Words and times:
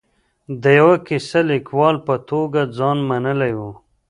د 0.61 0.63
یوه 0.79 0.95
کیسه 1.07 1.39
لیکوال 1.51 1.95
په 2.07 2.15
توګه 2.29 2.61
ځان 2.77 2.97
منلی 3.09 3.53
و. 3.57 3.59